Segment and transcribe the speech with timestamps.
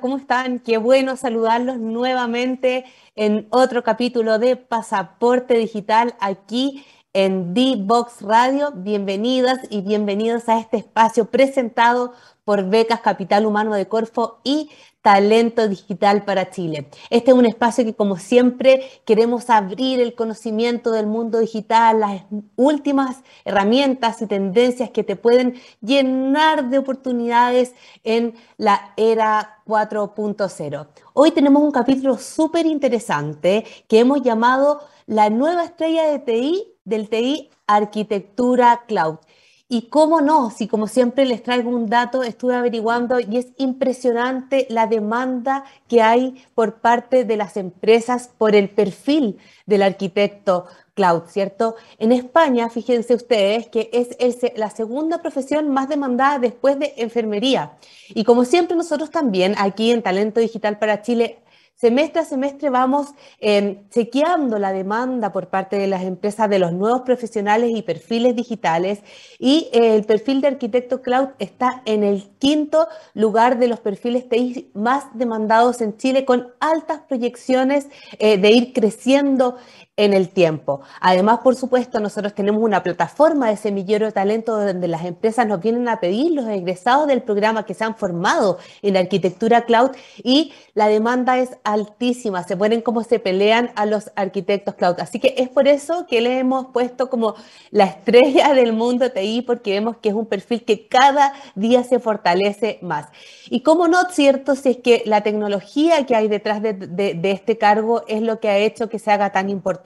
[0.00, 0.58] ¿cómo están?
[0.58, 2.84] Qué bueno saludarlos nuevamente
[3.14, 8.72] en otro capítulo de Pasaporte Digital aquí en D-Box Radio.
[8.74, 12.12] Bienvenidas y bienvenidos a este espacio presentado
[12.44, 14.70] por Becas Capital Humano de Corfo y
[15.04, 16.88] Talento Digital para Chile.
[17.10, 22.22] Este es un espacio que, como siempre, queremos abrir el conocimiento del mundo digital, las
[22.56, 30.86] últimas herramientas y tendencias que te pueden llenar de oportunidades en la era 4.0.
[31.12, 37.10] Hoy tenemos un capítulo súper interesante que hemos llamado La nueva estrella de TI del
[37.10, 39.18] TI Arquitectura Cloud.
[39.66, 44.66] Y cómo no, si como siempre les traigo un dato, estuve averiguando y es impresionante
[44.68, 51.22] la demanda que hay por parte de las empresas por el perfil del arquitecto cloud,
[51.28, 51.76] ¿cierto?
[51.98, 57.72] En España, fíjense ustedes que es la segunda profesión más demandada después de enfermería.
[58.10, 61.38] Y como siempre nosotros también aquí en Talento Digital para Chile
[61.76, 63.08] Semestre a semestre vamos
[63.40, 68.36] eh, chequeando la demanda por parte de las empresas de los nuevos profesionales y perfiles
[68.36, 69.00] digitales.
[69.40, 74.28] Y eh, el perfil de arquitecto cloud está en el quinto lugar de los perfiles
[74.28, 77.88] TI más demandados en Chile con altas proyecciones
[78.20, 79.56] eh, de ir creciendo
[79.96, 80.80] en el tiempo.
[81.00, 85.60] Además, por supuesto, nosotros tenemos una plataforma de semillero de talento donde las empresas nos
[85.60, 89.90] vienen a pedir los egresados del programa que se han formado en arquitectura cloud
[90.24, 92.42] y la demanda es altísima.
[92.42, 94.96] Se ponen como se pelean a los arquitectos cloud.
[94.98, 97.36] Así que es por eso que le hemos puesto como
[97.70, 102.00] la estrella del mundo TI porque vemos que es un perfil que cada día se
[102.00, 103.06] fortalece más.
[103.48, 107.58] Y como no, cierto, si es que la tecnología que hay detrás de, de este
[107.58, 109.83] cargo es lo que ha hecho que se haga tan importante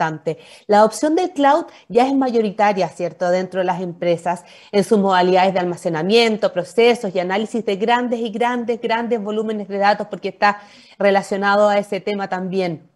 [0.66, 5.54] la opción del cloud ya es mayoritaria, ¿cierto?, dentro de las empresas en sus modalidades
[5.54, 10.60] de almacenamiento, procesos y análisis de grandes y grandes, grandes volúmenes de datos, porque está
[10.98, 12.87] relacionado a ese tema también.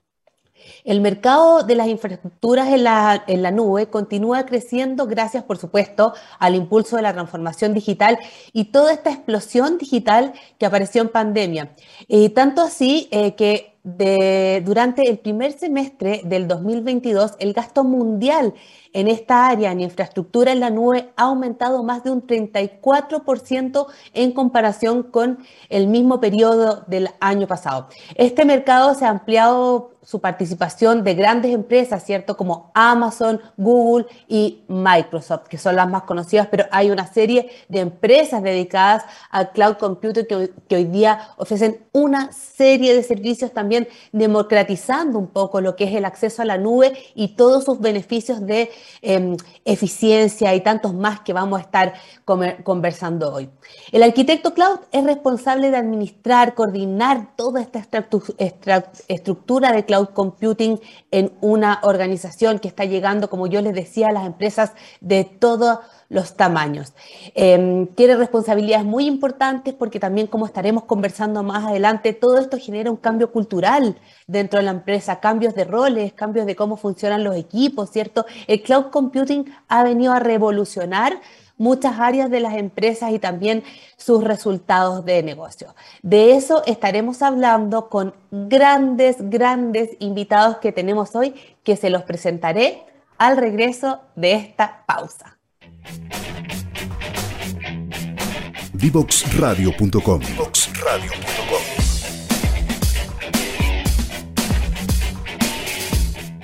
[0.84, 6.14] El mercado de las infraestructuras en la, en la, nube continúa creciendo gracias, por supuesto,
[6.38, 8.18] al impulso de la transformación digital
[8.52, 11.74] y toda esta explosión digital que apareció en pandemia.
[12.08, 18.54] Y tanto así eh, que durante el primer semestre del 2022, el gasto mundial
[18.92, 24.32] en esta área, en infraestructura en la nube, ha aumentado más de un 34% en
[24.32, 27.88] comparación con el mismo periodo del año pasado.
[28.14, 32.36] Este mercado se ha ampliado su participación de grandes empresas, ¿cierto?
[32.36, 37.80] Como Amazon, Google y Microsoft, que son las más conocidas, pero hay una serie de
[37.80, 40.26] empresas dedicadas al cloud computing
[40.68, 45.94] que, hoy día ofrecen una serie de servicios también democratizando un poco lo que es
[45.94, 48.70] el acceso a la nube y todos sus beneficios de
[49.02, 53.50] em, eficiencia y tantos más que vamos a estar conversando hoy.
[53.92, 57.86] El arquitecto cloud es responsable de administrar, coordinar toda esta
[59.08, 60.80] estructura de cloud computing
[61.10, 64.72] en una organización que está llegando, como yo les decía, a las empresas
[65.02, 66.94] de todos los tamaños.
[67.34, 72.90] Eh, tiene responsabilidades muy importantes porque también, como estaremos conversando más adelante, todo esto genera
[72.90, 77.36] un cambio cultural dentro de la empresa, cambios de roles, cambios de cómo funcionan los
[77.36, 78.24] equipos, ¿cierto?
[78.46, 81.20] El cloud computing ha venido a revolucionar
[81.58, 83.62] muchas áreas de las empresas y también
[83.96, 85.74] sus resultados de negocio.
[86.02, 92.82] De eso estaremos hablando con grandes, grandes invitados que tenemos hoy, que se los presentaré
[93.18, 95.38] al regreso de esta pausa.
[98.72, 100.20] Divoxradio.com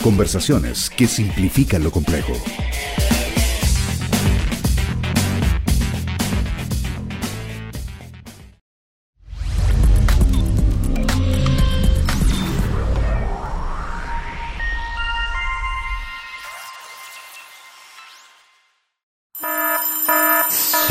[0.03, 2.33] Conversaciones que simplifican lo complejo.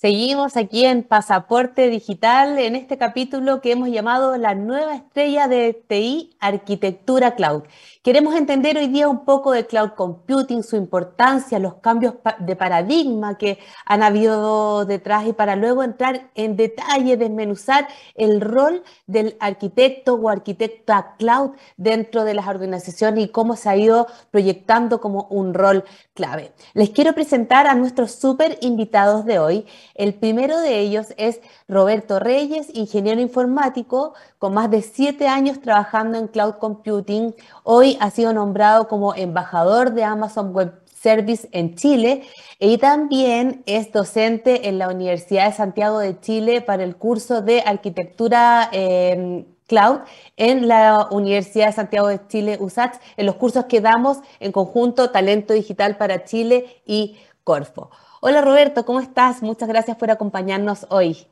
[0.00, 5.72] Seguimos aquí en Pasaporte Digital en este capítulo que hemos llamado La nueva estrella de
[5.88, 7.64] TI, Arquitectura Cloud.
[8.04, 13.36] Queremos entender hoy día un poco de cloud computing, su importancia, los cambios de paradigma
[13.36, 20.14] que han habido detrás y para luego entrar en detalle, desmenuzar el rol del arquitecto
[20.14, 25.54] o arquitecta cloud dentro de las organizaciones y cómo se ha ido proyectando como un
[25.54, 25.82] rol
[26.14, 26.52] clave.
[26.72, 29.66] Les quiero presentar a nuestros súper invitados de hoy.
[29.98, 36.16] El primero de ellos es Roberto Reyes, ingeniero informático con más de siete años trabajando
[36.18, 37.34] en cloud computing.
[37.64, 42.22] Hoy ha sido nombrado como embajador de Amazon Web Service en Chile
[42.60, 47.62] y también es docente en la Universidad de Santiago de Chile para el curso de
[47.62, 49.98] arquitectura em, cloud
[50.36, 55.10] en la Universidad de Santiago de Chile, USACH, en los cursos que damos en conjunto
[55.10, 57.90] Talento Digital para Chile y Corfo.
[58.20, 59.42] Hola Roberto, ¿cómo estás?
[59.42, 61.28] Muchas gracias por acompañarnos hoy.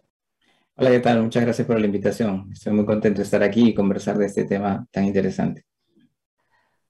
[0.76, 1.20] Hola, ¿qué tal?
[1.20, 2.48] Muchas gracias por la invitación.
[2.52, 5.64] Estoy muy contento de estar aquí y conversar de este tema tan interesante.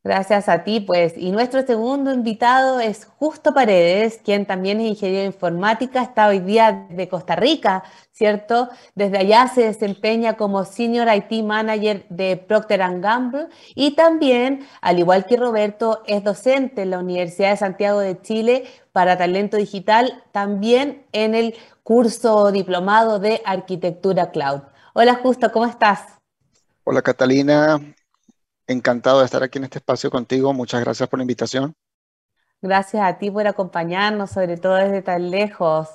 [0.07, 1.15] Gracias a ti, pues.
[1.17, 6.39] Y nuestro segundo invitado es Justo Paredes, quien también es ingeniero de informática, está hoy
[6.39, 7.83] día de Costa Rica,
[8.13, 8.69] ¿cierto?
[8.95, 15.27] Desde allá se desempeña como Senior IT Manager de Procter Gamble y también, al igual
[15.27, 21.05] que Roberto, es docente en la Universidad de Santiago de Chile para talento digital, también
[21.11, 24.61] en el curso diplomado de arquitectura cloud.
[24.95, 26.03] Hola Justo, ¿cómo estás?
[26.85, 27.81] Hola Catalina,
[28.67, 30.53] Encantado de estar aquí en este espacio contigo.
[30.53, 31.75] Muchas gracias por la invitación.
[32.61, 35.89] Gracias a ti por acompañarnos, sobre todo desde tan lejos.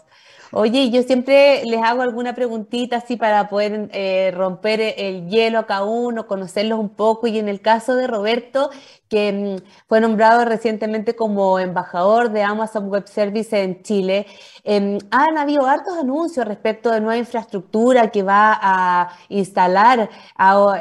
[0.53, 5.65] Oye, yo siempre les hago alguna preguntita así para poder eh, romper el hielo a
[5.65, 7.27] cada uno, conocerlos un poco.
[7.27, 8.69] Y en el caso de Roberto,
[9.07, 9.31] que
[9.61, 14.25] mm, fue nombrado recientemente como embajador de Amazon Web Services en Chile,
[14.63, 20.79] em, han habido hartos anuncios respecto de nueva infraestructura que va a instalar AOS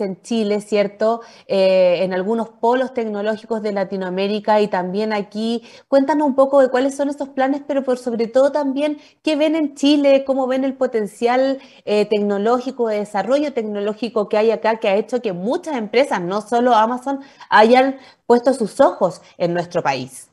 [0.00, 1.20] em, en Chile, ¿cierto?
[1.46, 5.62] Eh, en algunos polos tecnológicos de Latinoamérica y también aquí.
[5.88, 9.54] Cuéntanos un poco de cuáles son esos planes, pero por sobre todo también qué ven
[9.54, 14.88] en Chile, cómo ven el potencial eh, tecnológico, de desarrollo tecnológico que hay acá, que
[14.88, 20.30] ha hecho que muchas empresas, no solo Amazon, hayan puesto sus ojos en nuestro país.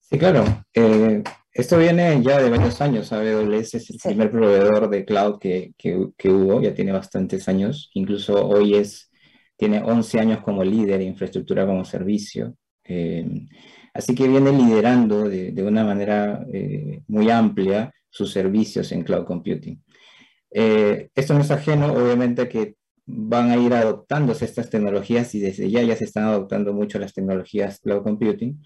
[0.00, 0.44] Sí, claro.
[0.74, 3.12] Eh, esto viene ya de varios años.
[3.12, 5.74] AWS es el primer proveedor de cloud que,
[6.24, 7.90] hubo, ya tiene bastantes años.
[7.94, 9.10] Incluso hoy es,
[9.56, 12.54] tiene 11 años como líder en infraestructura como servicio.
[12.84, 13.46] Eh,
[14.00, 19.78] Así que viene liderando de, una manera eh, muy amplia sus servicios en cloud computing.
[20.50, 25.70] Eh, esto no es ajeno, obviamente, que van a ir adoptándose estas tecnologías y desde
[25.70, 28.62] ya ya se están adoptando mucho las tecnologías cloud computing.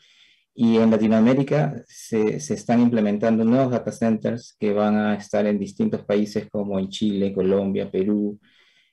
[0.55, 6.05] Y en Latinoamérica se, están implementando nuevos data centers que van a estar en distintos
[6.05, 8.39] países como en Chile, Colombia, Perú,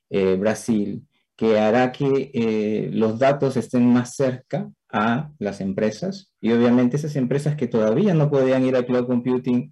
[0.10, 1.06] eh, Brasil,
[1.36, 7.56] que hará que los datos estén más cerca a las empresas y obviamente esas empresas
[7.56, 9.72] que todavía no podían ir a cloud computing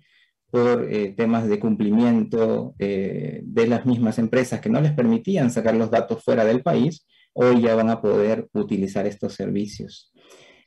[0.49, 5.75] por eh, temas de cumplimiento eh, de las mismas empresas que no les permitían sacar
[5.75, 10.11] los datos fuera del país, hoy ya van a poder utilizar estos servicios.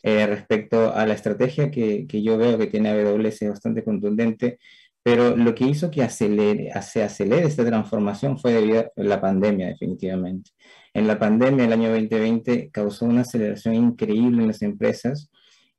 [0.04, 4.58] Eh, respecto a la estrategia que, que, yo veo que tiene AWS bastante contundente,
[5.02, 9.68] pero lo que hizo que acelere, se acelere esta transformación fue debido a la pandemia,
[9.68, 10.50] definitivamente.
[10.94, 15.30] En la pandemia, el año 2020, causó una aceleración increíble en las empresas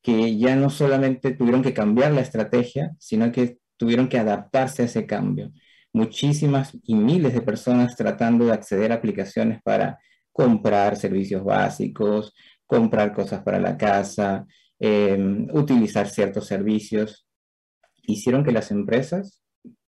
[0.02, 4.86] que ya no solamente tuvieron que cambiar la estrategia, sino que tuvieron que adaptarse a
[4.86, 5.52] ese cambio.
[5.94, 10.00] Muchísimas y miles de personas tratando de acceder a aplicaciones para
[10.32, 12.34] comprar servicios básicos,
[12.66, 14.46] comprar cosas para la casa,
[14.80, 17.28] em, utilizar ciertos servicios,
[18.04, 19.42] hicieron que las empresas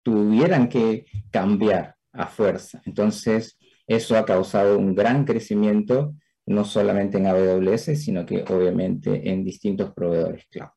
[0.03, 2.81] tuvieran que cambiar a fuerza.
[2.85, 3.56] Entonces,
[3.87, 6.13] eso ha causado un gran crecimiento,
[6.45, 10.69] no solamente en AWS, sino que obviamente en distintos proveedores cloud.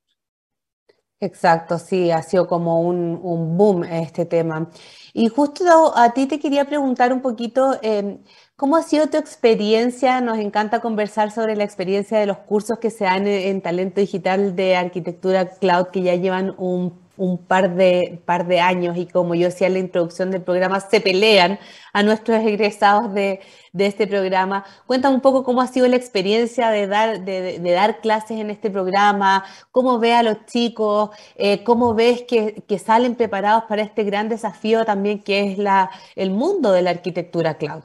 [1.22, 4.70] Exacto, sí, ha sido como un, boom este tema.
[5.12, 8.20] Y justo a ti te quería preguntar un poquito, em,
[8.56, 10.22] ¿cómo ha sido tu experiencia?
[10.22, 14.56] Nos encanta conversar sobre la experiencia de los cursos que se dan en Talento Digital
[14.56, 19.34] de Arquitectura Cloud, que ya llevan un un par de, par de años y como
[19.34, 21.58] yo decía en la introducción del programa, se pelean
[21.92, 23.40] a nuestros egresados de,
[23.74, 24.64] este programa.
[24.86, 28.70] Cuéntame un poco cómo ha sido la experiencia de dar, de, dar clases en este
[28.70, 34.30] programa, cómo ve a los chicos, eh, cómo ves que, salen preparados para este gran
[34.30, 37.82] desafío también que es la, el mundo de la arquitectura cloud.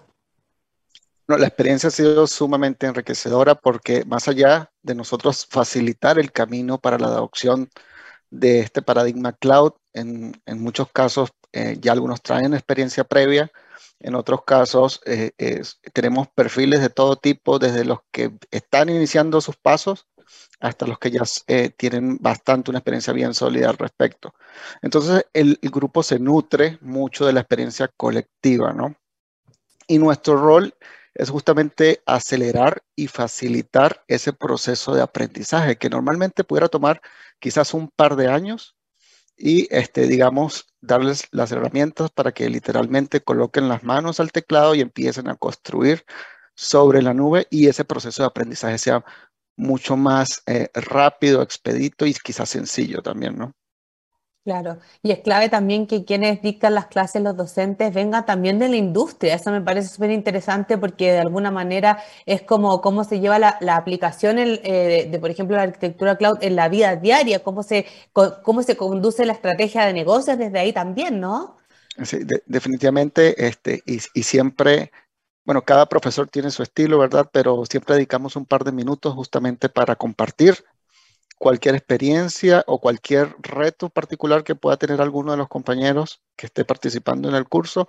[1.27, 6.77] No, la experiencia ha sido sumamente enriquecedora porque más allá de nosotros facilitar el camino
[6.77, 7.69] para la adopción
[8.39, 9.73] de este paradigma cloud.
[9.93, 13.51] En, muchos casos eh, ya algunos traen experiencia previa,
[13.99, 15.31] en otros casos eh,
[15.93, 20.07] tenemos perfiles de todo tipo, desde los que están iniciando sus pasos
[20.59, 24.33] hasta los que ya eh, tienen bastante una experiencia bien sólida al respecto.
[24.81, 28.95] Entonces el, el grupo se nutre mucho de la experiencia colectiva, ¿no?
[29.87, 30.73] Y nuestro rol
[31.13, 37.01] es justamente acelerar y facilitar ese proceso de aprendizaje que normalmente pudiera tomar
[37.39, 38.75] quizás un par de años
[39.37, 44.81] y, este, digamos, darles las herramientas para que literalmente coloquen las manos al teclado y
[44.81, 46.05] empiecen a construir
[46.55, 49.03] sobre la nube y ese proceso de aprendizaje sea
[49.57, 53.53] mucho más eh, rápido, expedito y quizás sencillo también, ¿no?
[54.45, 58.69] Claro, y es clave también que quienes dictan las clases, los docentes, vengan también de
[58.69, 59.33] la industria.
[59.33, 61.97] Eso me parece súper interesante porque de alguna manera
[62.27, 66.55] es como cómo se lleva la, aplicación eh, de, por ejemplo, la arquitectura cloud en
[66.55, 71.19] la vida diaria, cómo se, cómo se conduce la estrategia de negocios desde ahí también,
[71.19, 71.57] ¿no?
[72.03, 74.91] Sí, definitivamente, este, y, y siempre
[75.43, 77.29] bueno, cada profesor tiene su estilo, ¿verdad?
[77.31, 80.65] Pero siempre dedicamos un par de minutos justamente para compartir
[81.37, 86.65] cualquier experiencia o cualquier reto particular que pueda tener alguno de los compañeros que esté
[86.65, 87.87] participando en el curso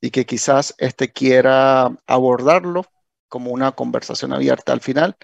[0.00, 2.84] y que quizás este quiera abordarlo
[3.28, 5.16] como una conversación abierta al final.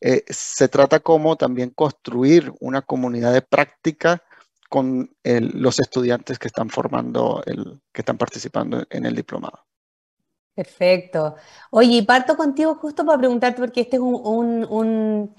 [0.00, 4.22] Eh, se trata como también construir una comunidad de práctica
[4.68, 9.66] con los estudiantes que están formando, el, que están participando en el diplomado.
[10.54, 11.36] Perfecto.
[11.70, 15.34] Oye, parto contigo justo para preguntarte, porque este es un un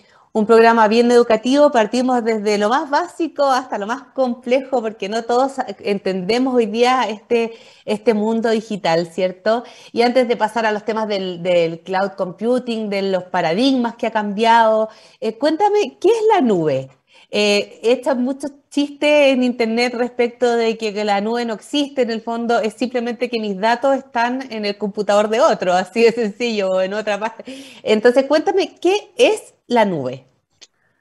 [0.48, 5.58] programa bien educativo, partimos desde lo más básico hasta lo más complejo, porque no todos
[5.80, 7.54] entendemos hoy día este,
[7.86, 9.64] este mundo digital, ¿cierto?
[9.92, 14.12] Y antes de pasar a los temas del, cloud computing, de los paradigmas que ha
[14.12, 16.90] cambiado, eh, cuéntame, ¿qué es la nube?
[17.36, 22.22] Eh, hecho muchos chistes en internet respecto de que, la nube no existe, en el
[22.22, 26.80] fondo es simplemente que mis datos están en el computador de otro, así de sencillo,
[26.80, 27.44] en otra parte.
[27.82, 30.28] Entonces, cuéntame, ¿qué es la nube?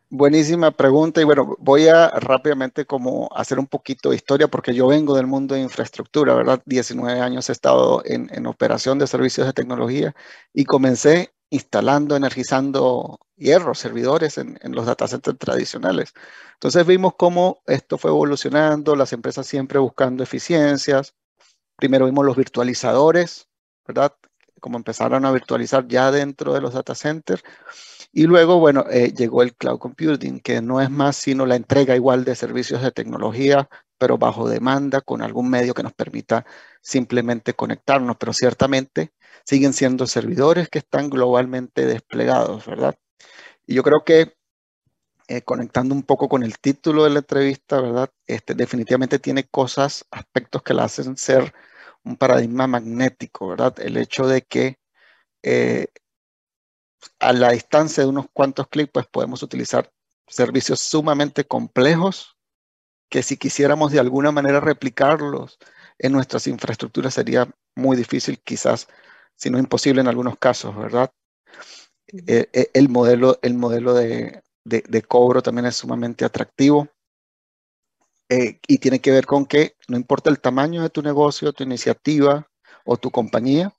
[0.09, 4.87] Buenísima pregunta y bueno, voy a rápidamente como hacer un poquito de historia porque yo
[4.87, 6.63] vengo del mundo de infraestructura, ¿verdad?
[6.65, 10.15] 19 años he estado en, operación de servicios de tecnología
[10.55, 16.15] y comencé instalando, energizando hierros, servidores en, en los data centers tradicionales.
[16.55, 21.15] Entonces vimos cómo esto fue evolucionando, las empresas siempre buscando eficiencias.
[21.77, 23.49] Primero vimos los virtualizadores,
[23.87, 24.15] ¿verdad?
[24.61, 27.43] Como empezaron a virtualizar ya dentro de los data centers
[28.13, 31.97] y luego, bueno, eh, llegó el cloud computing, que no es más sino la entrega
[31.97, 33.69] igual de servicios de tecnología,
[33.99, 36.47] pero bajo demanda, con algún medio que nos permita
[36.81, 39.13] simplemente conectarnos, pero ciertamente
[39.45, 42.97] siguen siendo servidores que están globalmente desplegados, ¿verdad?
[43.67, 44.35] Y yo creo que
[45.29, 48.11] eh, conectando un poco con el título de la entrevista, ¿verdad?
[48.27, 51.55] Este, definitivamente tiene cosas, aspectos que la hacen ser
[52.05, 53.79] un paradigma magnético, ¿verdad?
[53.81, 54.79] El hecho de que
[55.43, 55.87] eh,
[57.19, 59.93] a la distancia de unos cuantos clics, pues podemos utilizar
[60.27, 62.37] servicios sumamente complejos
[63.09, 65.59] que si quisiéramos de alguna manera replicarlos
[65.99, 68.89] en nuestras infraestructuras sería muy difícil, quizás,
[69.43, 71.11] si no imposible en algunos casos, ¿verdad?
[72.29, 74.41] Eh, eh, el modelo, el modelo de,
[75.09, 76.87] cobro también es sumamente atractivo
[78.29, 81.65] eh, y tiene que ver con que no importa el tamaño de tu negocio, tu
[81.65, 82.47] iniciativa
[82.85, 83.75] o tu compañía,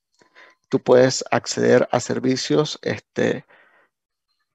[0.68, 3.46] tú puedes acceder a servicios este,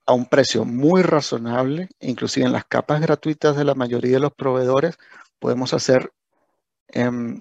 [0.05, 4.35] a un precio muy razonable, inclusive en las capas gratuitas de la mayoría de los
[4.35, 4.99] proveedores,
[5.39, 6.13] podemos hacer
[6.89, 7.41] em,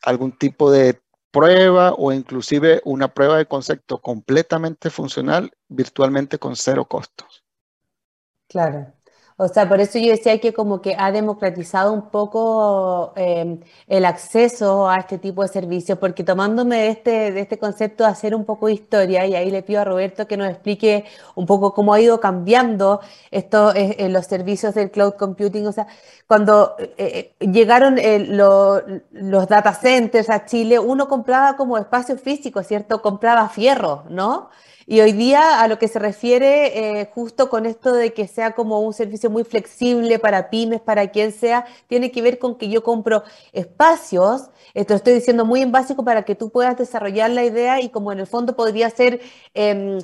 [0.00, 1.02] algún tipo de
[1.32, 7.42] prueba o inclusive una prueba de concepto completamente funcional virtualmente con cero costos.
[8.48, 8.92] Claro.
[9.42, 13.58] O sea, por eso yo decía que como que ha democratizado un poco em,
[13.88, 18.36] el acceso a este tipo de servicios, porque tomándome de este, este concepto de hacer
[18.36, 21.74] un poco de historia, y ahí le pido a Roberto que nos explique un poco
[21.74, 23.00] cómo ha ido cambiando
[23.32, 25.66] esto, eh, eh, los servicios del cloud computing.
[25.66, 25.88] O sea,
[26.28, 27.96] cuando eh, llegaron
[29.10, 33.02] los data centers a Chile, uno compraba como espacio físico, ¿cierto?
[33.02, 34.50] Compraba fierro, ¿no?
[34.86, 38.52] Y hoy día a lo que se refiere, eh, justo con esto de que sea
[38.52, 42.68] como un servicio muy flexible para pymes, para quien sea, tiene que ver con que
[42.68, 43.22] yo compro
[43.52, 47.88] espacios, esto estoy diciendo muy en básico para que tú puedas desarrollar la idea y
[47.90, 49.20] como en el fondo podría ser
[49.54, 49.98] em,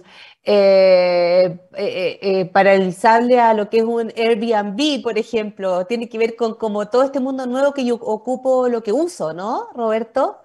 [0.44, 6.54] eh, eh, paralizable a lo que es un Airbnb, por ejemplo, tiene que ver con
[6.54, 10.38] como todo este mundo nuevo que yo ocupo, lo que uso, ¿no, Roberto?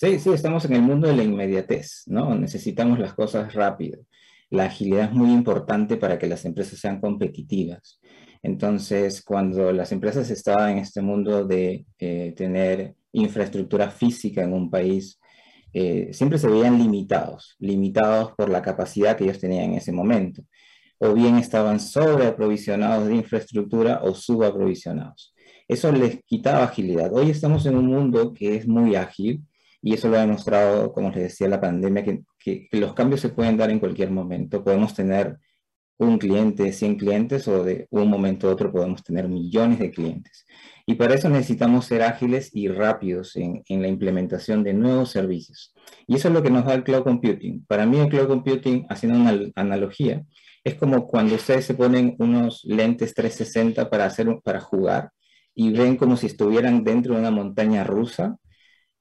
[0.00, 2.34] Sí, sí, estamos en el mundo de la inmediatez, ¿no?
[2.34, 4.00] Necesitamos las cosas rápido.
[4.48, 8.00] La agilidad es muy importante para que las empresas sean competitivas.
[8.42, 14.70] Entonces, cuando las empresas estaban en este mundo de eh, tener infraestructura física en un
[14.70, 15.20] país,
[15.74, 20.42] eh, siempre se veían limitados, limitados por la capacidad que ellos tenían en ese momento.
[20.96, 25.34] O bien estaban sobreaprovisionados de infraestructura o subaprovisionados.
[25.68, 27.12] Eso les quitaba agilidad.
[27.12, 29.44] Hoy estamos en un mundo que es muy ágil
[29.82, 32.04] y eso lo ha demostrado, como les decía, la pandemia,
[32.38, 34.62] que, los cambios se pueden dar en cualquier momento.
[34.62, 35.38] Podemos tener
[35.98, 40.46] un cliente, 100 clientes o de un momento a otro podemos tener millones de clientes.
[40.86, 45.74] Y para eso necesitamos ser ágiles y rápidos en, en, la implementación de nuevos servicios.
[46.06, 47.64] Y eso es lo que nos da el cloud computing.
[47.66, 50.24] Para mí el cloud computing, haciendo una analogía,
[50.64, 55.10] es como cuando ustedes se ponen unos lentes 360 para, hacer, para jugar
[55.54, 58.36] y ven como si estuvieran dentro de una montaña rusa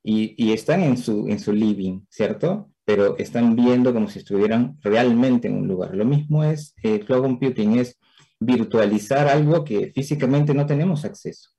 [0.03, 2.70] y, están en su, en su living, ¿cierto?
[2.89, 5.94] pero están viendo como si estuvieran realmente en un lugar.
[5.94, 8.00] Lo mismo es eh, cloud computing, es
[8.39, 11.51] virtualizar algo que físicamente no tenemos acceso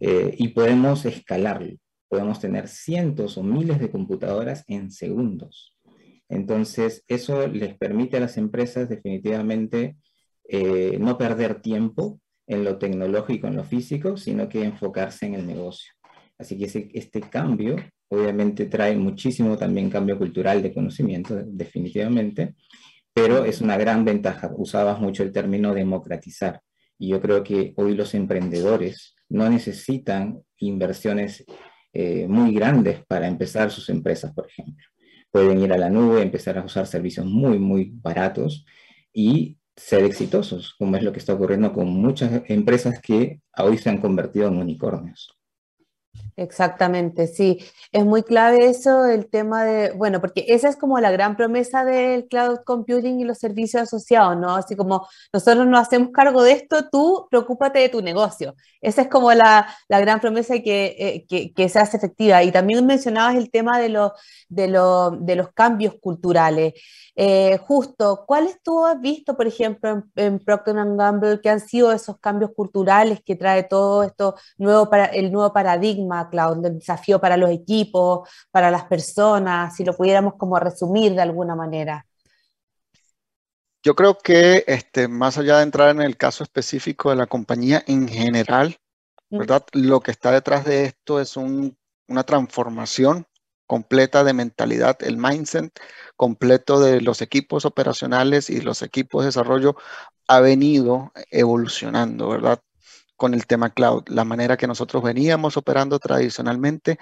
[0.00, 1.78] eh, y podemos escalarlo.
[2.08, 5.74] Podemos tener cientos o miles de computadoras en segundos.
[6.28, 9.96] Entonces, eso les permite a las empresas definitivamente
[10.46, 15.46] eh, no perder tiempo en lo tecnológico, en lo físico, sino que enfocarse en el
[15.46, 15.92] negocio.
[16.38, 17.76] Así que este cambio
[18.08, 22.54] obviamente trae muchísimo también cambio cultural de conocimiento, definitivamente,
[23.12, 24.50] pero es una gran ventaja.
[24.56, 26.60] Usabas mucho el término democratizar
[26.98, 31.44] y yo creo que hoy los emprendedores no necesitan inversiones
[31.92, 34.84] eh, muy grandes para empezar sus empresas, por ejemplo.
[35.30, 38.64] Pueden ir a la nube, empezar a usar servicios muy, muy baratos
[39.12, 43.90] y ser exitosos, como es lo que está ocurriendo con muchas empresas que hoy se
[43.90, 45.35] han convertido en unicornios.
[46.38, 47.60] Exactamente, sí.
[47.92, 51.82] Es muy clave eso, el tema de, bueno, porque esa es como la gran promesa
[51.82, 54.54] del cloud computing y los servicios asociados, ¿no?
[54.54, 58.54] Así como nosotros nos hacemos cargo de esto, tú preocúpate de tu negocio.
[58.82, 62.42] Esa es como la, la gran promesa que, eh, que, que, se hace efectiva.
[62.42, 64.12] Y también mencionabas el tema de, lo,
[64.50, 66.74] de, lo, de los cambios culturales.
[67.18, 71.90] Eh, justo, ¿cuáles tú has visto, por ejemplo, en, en, Procter Gamble, que han sido
[71.92, 77.20] esos cambios culturales que trae todo esto nuevo para el nuevo paradigma cloud, el desafío
[77.20, 82.06] para los equipos, para las personas, si lo pudiéramos como resumir de alguna manera?
[83.82, 87.84] Yo creo que este, más allá de entrar en el caso específico de la compañía
[87.86, 88.76] en general,
[89.30, 89.64] ¿verdad?
[89.72, 91.76] Lo que está detrás de esto es un,
[92.08, 93.26] una transformación
[93.66, 95.72] completa de mentalidad, el mindset
[96.16, 99.76] completo de los equipos operacionales y los equipos de desarrollo
[100.28, 102.60] ha venido evolucionando, ¿verdad?
[103.16, 104.04] Con el tema cloud.
[104.08, 106.98] La manera que nosotros veníamos operando tradicionalmente,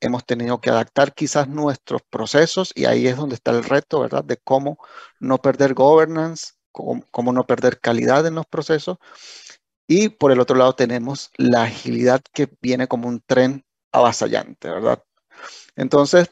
[0.00, 4.24] hemos tenido que adaptar quizás nuestros procesos y ahí es donde está el reto, ¿verdad?
[4.24, 4.78] De cómo
[5.20, 8.98] no perder governance, cómo, cómo no perder calidad en los procesos.
[9.86, 15.02] Y por el otro lado tenemos la agilidad que viene como un tren avasallante, ¿verdad?
[15.76, 16.30] Entonces,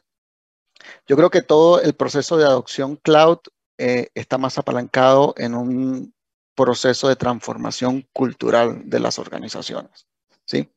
[1.06, 3.38] yo creo que todo el proceso de adopción cloud
[3.78, 6.14] eh, está más apalancado en un
[6.56, 10.08] proceso de transformación cultural de las organizaciones.
[10.46, 10.72] ¿sí?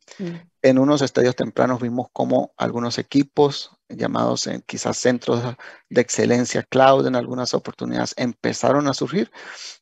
[0.61, 5.41] En unos estadios tempranos vimos cómo algunos equipos llamados en, quizás centros
[5.89, 9.31] de excelencia cloud en algunas oportunidades empezaron a surgir,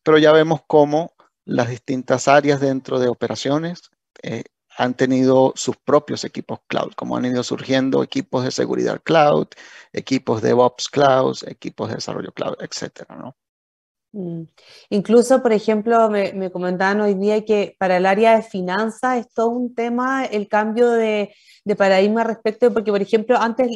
[0.04, 1.14] pero ya vemos cómo
[1.46, 3.90] las distintas áreas dentro de operaciones
[4.22, 4.44] eh,
[4.78, 9.48] han tenido sus propios equipos cloud, como han ido surgiendo equipos de seguridad cloud,
[9.92, 13.36] equipos de DevOps cloud, equipos de desarrollo cloud, etcétera, ¿no?
[14.14, 14.44] Mm.
[14.90, 19.34] Incluso, por ejemplo, me, me, comentaban hoy día que para el área de finanzas es
[19.34, 21.34] todo un tema el cambio de,
[21.78, 23.70] paradigma respecto, porque, por ejemplo, antes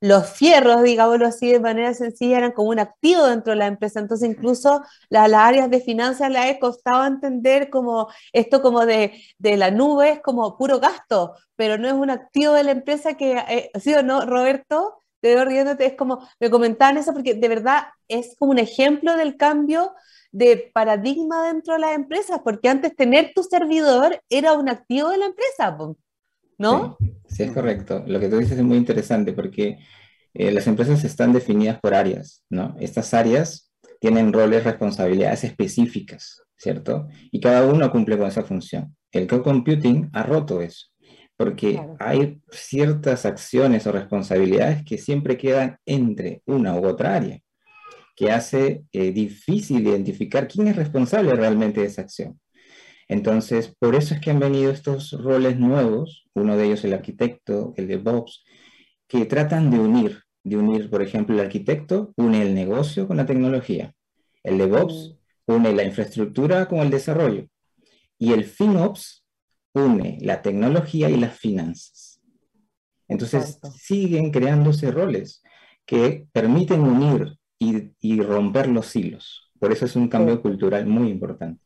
[0.00, 4.00] los fierros, digámoslo así de manera sencilla, eran como un activo dentro de la empresa.
[4.00, 9.70] Entonces, incluso las áreas de finanzas le ha costado entender como esto como de, la
[9.70, 13.70] nube es como puro gasto, pero no es un activo de la empresa que, eh,
[13.80, 15.05] ¿sí o no, Roberto?
[15.20, 19.16] Te veo riéndote, es como, me comentaban eso porque de verdad es como un ejemplo
[19.16, 19.92] del cambio
[20.32, 25.18] de paradigma dentro de las empresas, porque antes tener tu servidor era un activo de
[25.18, 25.76] la empresa,
[26.58, 26.96] ¿no?
[27.28, 28.04] Sí, es correcto.
[28.06, 29.78] Lo que tú dices es muy interesante porque
[30.34, 32.76] eh, las empresas están definidas por áreas, ¿no?
[32.78, 37.08] Estas áreas tienen roles, responsabilidades específicas, ¿cierto?
[37.30, 38.94] Y cada uno cumple con esa función.
[39.10, 40.88] El cloud computing ha roto eso
[41.36, 47.40] porque hay ciertas acciones o responsabilidades que siempre quedan entre una u otra área,
[48.14, 52.40] que hace eh, difícil identificar quién es responsable realmente de esa acción.
[53.08, 57.74] Entonces, por eso es que han venido estos roles nuevos, uno de ellos el arquitecto,
[57.76, 58.44] el de DevOps,
[59.06, 63.26] que tratan de unir, de unir, por ejemplo, el arquitecto une el negocio con la
[63.26, 63.94] tecnología,
[64.42, 65.52] el DevOps mm.
[65.52, 67.46] une la infraestructura con el desarrollo,
[68.18, 69.25] Y el FinOps
[69.76, 72.20] une la tecnología y las finanzas.
[73.08, 75.42] Entonces siguen creándose roles
[75.84, 79.50] que permiten unir y, romper los hilos.
[79.58, 81.65] Por eso es un cambio cultural muy importante.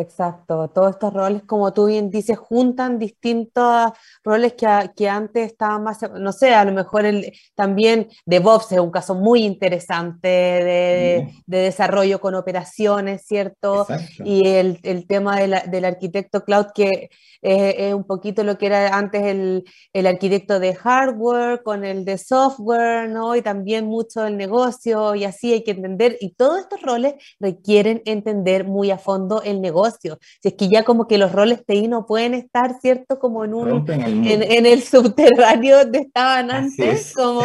[0.00, 5.82] Exacto, todos estos roles, como tú bien dices, juntan distintos roles que, que antes estaban
[5.82, 11.32] más, no sé, a lo mejor el, también DevOps es un caso muy interesante de,
[11.46, 13.86] de, desarrollo con operaciones, ¿cierto?
[14.24, 17.10] Y el, el tema de la, del arquitecto cloud que
[17.42, 22.18] es, un poquito lo que era antes el, el, arquitecto de hardware con el de
[22.18, 23.36] software, ¿no?
[23.36, 28.02] Y también mucho del negocio y así hay que entender, y todos estos roles requieren
[28.04, 29.87] entender muy a fondo el negocio.
[30.00, 30.10] Si
[30.48, 33.18] es que ya como que los roles TI no pueden estar, ¿cierto?
[33.18, 37.42] Como en, un, en, en, el subterráneo donde estaban antes, como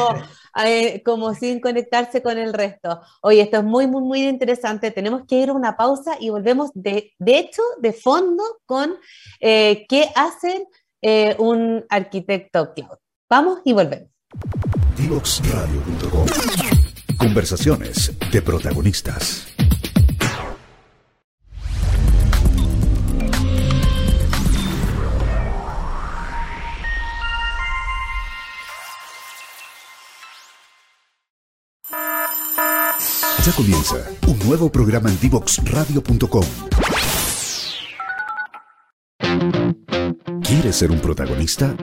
[0.64, 3.02] eh, como sin conectarse con el resto.
[3.22, 4.92] Oye, esto es muy, muy, muy interesante.
[4.92, 8.96] Tenemos que ir a una pausa y volvemos de, de hecho, de fondo con
[9.40, 10.66] eh, qué hacen
[11.02, 12.98] eh, un arquitecto cloud.
[13.30, 14.10] Vamos y volvemos.
[17.18, 19.53] Conversaciones de protagonistas.
[33.46, 36.46] Ya comienza un nuevo programa en Divoxradio.com.
[40.42, 41.76] ¿Quieres ser un protagonista?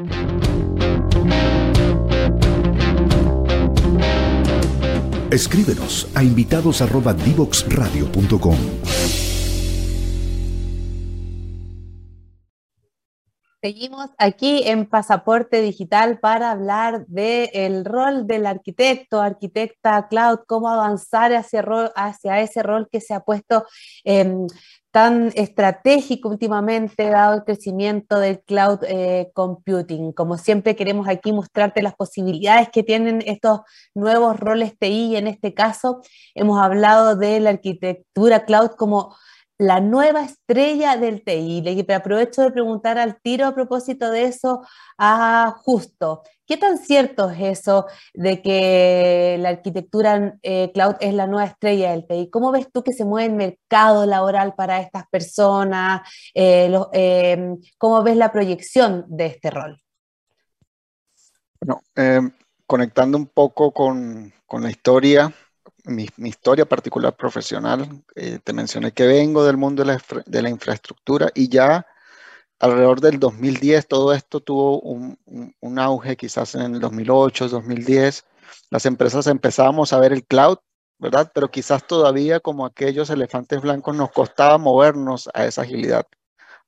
[5.30, 8.56] Escríbenos a invitados@divoxradio.com.
[13.62, 21.34] Seguimos aquí en Pasaporte Digital para hablar del rol del arquitecto, arquitecta cloud, cómo avanzar
[21.34, 21.62] hacia,
[21.94, 23.66] hacia ese rol que se ha puesto
[24.02, 24.46] em,
[24.90, 30.12] tan estratégico últimamente, dado el crecimiento del cloud eh, computing.
[30.12, 33.60] Como siempre queremos aquí mostrarte las posibilidades que tienen estos
[33.94, 35.16] nuevos roles TI.
[35.16, 36.00] En este caso
[36.34, 39.14] hemos hablado de la arquitectura cloud como
[39.60, 41.60] la nueva estrella del TI.
[41.60, 46.22] Le aprovecho de preguntar al tiro a propósito de eso a Justo.
[46.46, 51.90] ¿Qué tan cierto es eso de que la arquitectura eh, cloud es la nueva estrella
[51.90, 52.30] del TI?
[52.30, 56.08] ¿Cómo ves tú que se mueve el mercado laboral para estas personas?
[56.34, 59.82] Eh, em, ¿Cómo ves la proyección de este rol?
[61.60, 62.32] Bueno, em,
[62.66, 65.30] conectando un poco con, con la historia,
[65.84, 71.48] mi, historia particular profesional, eh, te mencioné que vengo del mundo de la, infraestructura y
[71.48, 71.86] ya
[72.58, 75.18] alrededor del 2010 todo esto tuvo un,
[75.60, 78.24] un, auge, quizás en el 2008, 2010.
[78.70, 80.58] Las empresas empezábamos a ver el cloud,
[80.98, 81.30] ¿verdad?
[81.34, 86.06] Pero quizás todavía como aquellos elefantes blancos nos costaba movernos a esa agilidad.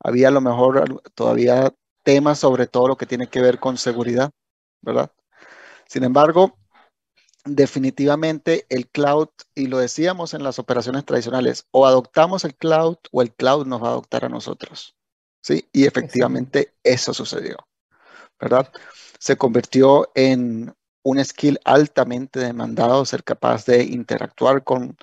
[0.00, 1.72] Había a lo mejor todavía
[2.02, 4.30] temas sobre todo lo que tiene que ver con seguridad,
[4.80, 5.10] ¿verdad?
[5.86, 6.56] Sin embargo,
[7.44, 13.22] definitivamente el cloud, y lo decíamos en las operaciones tradicionales, o adoptamos el cloud o
[13.22, 14.96] el cloud nos va a adoptar a nosotros.
[15.40, 15.68] ¿Sí?
[15.72, 17.56] Y efectivamente eso sucedió,
[18.38, 18.72] ¿verdad?
[19.18, 24.96] Se convirtió en un skill altamente demandado, ser capaz de interactuar con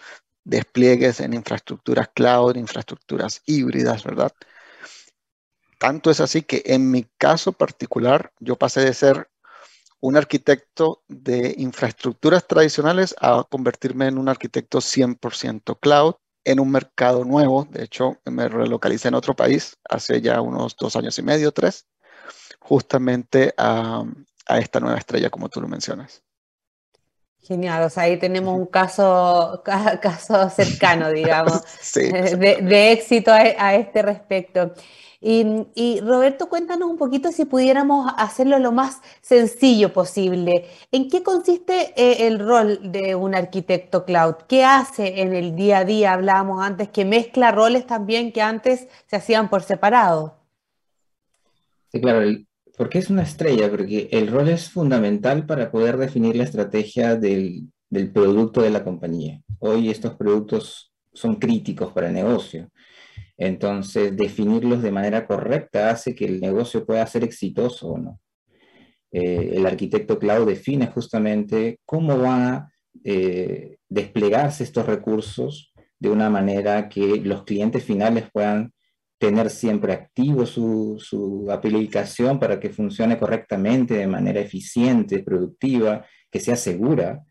[0.46, 4.32] despliegues en infraestructuras cloud, infraestructuras híbridas, ¿verdad?
[5.78, 9.30] Tanto es así que en mi caso particular, yo pasé de ser
[10.02, 17.26] un arquitecto de infraestructuras tradicionales a convertirme en un arquitecto 100% cloud en un mercado
[17.26, 17.68] nuevo.
[17.70, 21.88] De hecho, me relocalicé en otro país hace ya unos dos años y medio, tres,
[22.60, 24.04] justamente a,
[24.58, 26.24] esta nueva estrella, como tú lo mencionas.
[27.42, 29.64] Genial, o sea, ahí tenemos un caso,
[30.02, 31.64] caso cercano, digamos,
[31.96, 34.74] de, éxito a, este respecto.
[35.22, 40.68] Y, Roberto, cuéntanos un poquito si pudiéramos hacerlo lo más sencillo posible.
[40.92, 44.36] ¿En qué consiste eh, el rol de un arquitecto cloud?
[44.48, 46.14] ¿Qué hace en el día a día?
[46.14, 50.38] Hablábamos antes que mezcla roles también que antes se hacían por separado.
[51.92, 52.22] Sí, claro,
[52.80, 57.64] porque es una estrella, porque el rol es fundamental para poder definir la estrategia del,
[57.90, 59.42] del producto de la compañía.
[59.60, 62.70] Hoy estos productos son críticos para el negocio.
[63.36, 68.22] Entonces, definirlos de manera correcta hace que el negocio pueda ser exitoso o no.
[69.12, 72.72] Eh, el arquitecto cloud define justamente cómo van a
[73.04, 78.72] eh, desplegarse estos recursos de una manera que los clientes finales puedan
[79.20, 86.40] tener siempre activo su, su aplicación para que funcione correctamente, de manera eficiente, productiva, que
[86.40, 87.24] sea segura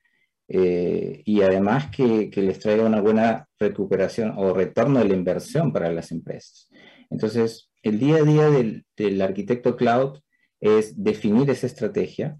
[0.48, 5.92] eh, y además que, les traiga una buena recuperación o retorno de la inversión para
[5.92, 6.70] las empresas.
[7.10, 10.20] Entonces, el día a día del, del arquitecto cloud
[10.60, 12.38] es definir esa estrategia,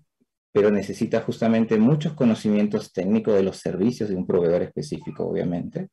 [0.53, 5.89] pero necesita justamente muchos conocimientos técnicos de los servicios de un proveedor específico, obviamente,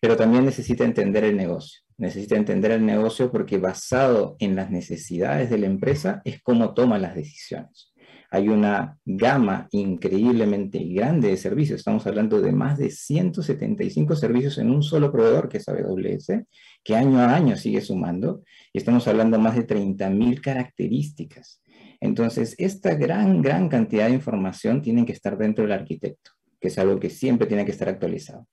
[0.00, 1.80] pero también necesita entender el negocio.
[1.96, 6.98] Necesita entender el negocio porque basado en las necesidades de la empresa es como toma
[6.98, 7.92] las decisiones.
[8.30, 11.78] Hay una gama increíblemente grande de servicios.
[11.78, 16.44] Estamos hablando de más de 175 servicios en un solo proveedor, que es AWS,
[16.84, 18.42] que año a año sigue sumando.
[18.72, 21.62] Y estamos hablando de más de 30.000 características.
[22.00, 26.78] Entonces, esta gran, gran cantidad de información tiene que estar dentro del arquitecto, que es
[26.78, 28.46] algo que siempre tiene que estar actualizado,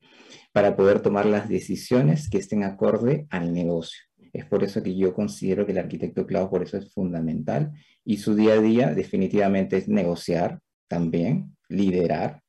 [0.56, 4.00] para poder tomar las decisiones que estén acorde al negocio.
[4.32, 7.74] Es por eso que yo considero que el arquitecto cloud por eso es fundamental
[8.06, 12.42] y su día a día definitivamente es negociar también, liderar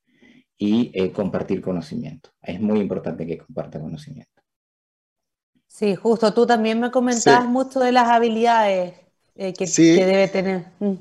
[0.56, 2.30] y eh, compartir conocimiento.
[2.40, 4.40] Es muy importante que comparta conocimiento.
[5.66, 8.94] Sí, justo tú también me comentabas mucho de las habilidades
[9.34, 10.66] eh, que, debe tener.
[10.78, 10.94] Mm.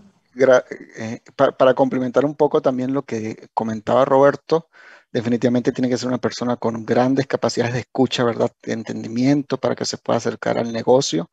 [0.97, 4.69] Eh, para, complementar un poco también lo que comentaba Roberto,
[5.11, 8.51] definitivamente tiene que ser una persona con grandes capacidades de escucha, ¿verdad?
[8.61, 11.29] De entendimiento para que se pueda acercar al negocio,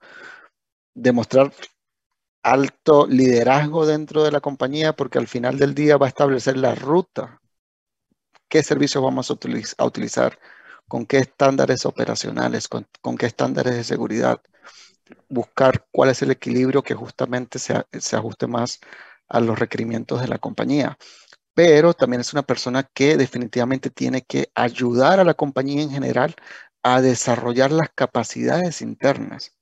[0.95, 1.53] demostrar
[2.43, 6.75] alto liderazgo dentro de la compañía, porque al final del día va a establecer la
[6.75, 7.41] ruta,
[8.49, 9.35] qué servicios vamos a,
[9.85, 10.39] utilizar,
[10.89, 12.87] con qué estándares operacionales, con,
[13.19, 14.41] qué estándares de seguridad,
[15.29, 18.81] buscar cuál es el equilibrio que justamente se ajuste más
[19.33, 20.99] a los requerimientos de la compañía.
[21.55, 26.35] Pero también es una persona que definitivamente tiene que ayudar a la compañía en general
[26.83, 29.53] a desarrollar las capacidades internas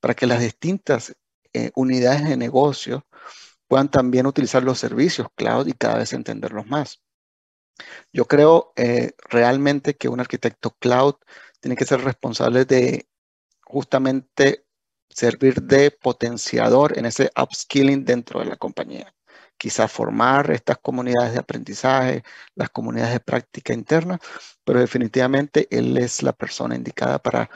[0.00, 1.16] para que las distintas
[1.52, 3.06] eh, unidades de negocio
[3.68, 7.00] puedan también utilizar los servicios cloud y cada vez entenderlos más.
[8.12, 11.14] Yo creo eh, realmente que un arquitecto cloud
[11.60, 13.08] tiene que ser responsable de
[13.64, 14.66] justamente
[15.08, 19.14] servir de potenciador en ese upskilling dentro de la compañía.
[19.58, 22.22] Quizá formar estas comunidades de aprendizaje,
[22.54, 24.18] las comunidades de práctica interna,
[24.64, 27.50] pero definitivamente él es la persona indicada para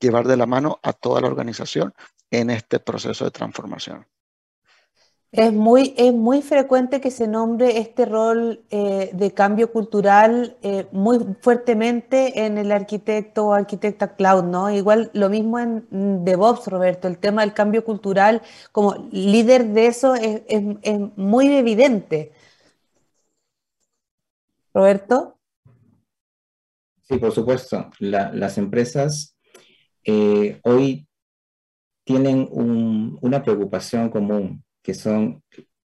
[0.00, 1.94] llevar de la mano a toda la organización
[2.30, 4.06] en este proceso de transformación.
[5.36, 10.86] Es muy, es muy frecuente que se nombre este rol eh, de cambio cultural eh,
[10.92, 14.70] muy fuertemente en el arquitecto o arquitecta cloud, ¿no?
[14.70, 20.14] Igual lo mismo en DevOps, Roberto, el tema del cambio cultural, como líder de eso
[20.14, 20.42] es,
[21.16, 22.30] muy evidente.
[24.72, 25.36] Roberto.
[27.02, 27.90] Sí, por supuesto.
[27.98, 29.36] las empresas
[30.04, 31.08] eh, hoy
[32.04, 35.42] tienen una preocupación común que son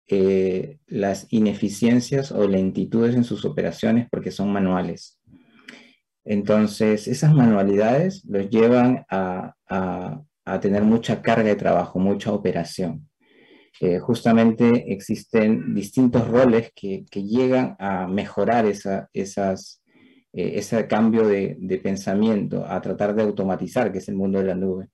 [0.06, 5.18] eh, las ineficiencias o lentitudes en sus operaciones porque son manuales.
[6.24, 9.54] Entonces, esas manualidades los llevan a,
[10.60, 13.08] tener mucha carga de trabajo, mucha operación.
[13.80, 19.24] Eh, justamente existen distintos roles que, llegan a mejorar esa, eh,
[20.32, 24.54] ese cambio de, de, pensamiento, a tratar de automatizar, que es el mundo de la
[24.54, 24.88] nube.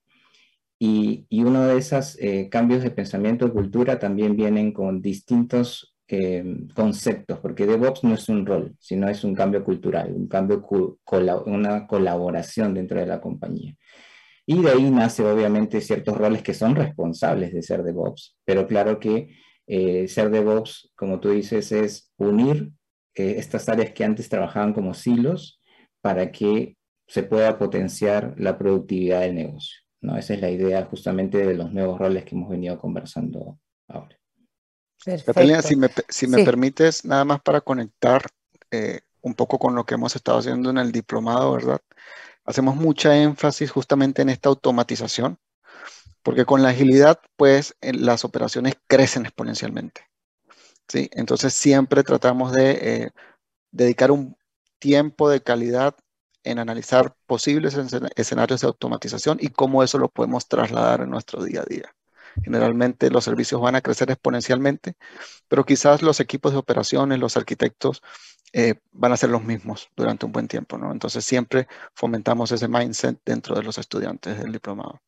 [0.82, 6.42] Y, uno de esos eh, cambios de pensamiento y cultura también vienen con distintos eh,
[6.74, 10.66] conceptos, porque DevOps no es un rol, sino es un cambio cultural, un cambio,
[11.46, 13.76] una colaboración dentro de la compañía.
[14.46, 18.98] Y de ahí nace obviamente ciertos roles que son responsables de ser DevOps, pero claro
[18.98, 22.72] que eh, ser DevOps, como tú dices, es unir
[23.14, 25.60] estas áreas que antes trabajaban como silos
[26.00, 29.79] para que se pueda potenciar la productividad del negocio.
[30.00, 30.16] ¿No?
[30.16, 33.58] Esa es la idea justamente de los nuevos roles que hemos venido conversando
[33.88, 34.16] ahora.
[35.24, 38.22] Catalina, si me, si me permites, nada más para conectar
[38.70, 41.80] eh, un poco con lo que hemos estado haciendo en el diplomado, ¿verdad?
[42.44, 45.38] Hacemos mucha énfasis justamente en esta automatización,
[46.22, 50.02] porque con la agilidad, pues, las operaciones crecen exponencialmente.
[50.88, 51.08] ¿sí?
[51.12, 53.10] Entonces, siempre tratamos de eh,
[53.70, 54.36] dedicar un
[54.78, 55.94] tiempo de calidad
[56.44, 57.76] en analizar posibles
[58.16, 61.94] escenarios de automatización y cómo eso lo podemos trasladar en nuestro día a día.
[62.42, 64.94] Generalmente los servicios van a crecer exponencialmente,
[65.48, 68.02] pero quizás los equipos de operaciones, los arquitectos,
[68.52, 70.90] eh, van a ser los mismos durante un buen tiempo, ¿no?
[70.92, 75.00] Entonces siempre fomentamos ese mindset dentro de los estudiantes del diplomado.